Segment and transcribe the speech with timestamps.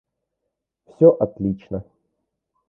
[0.85, 1.83] Всё отлично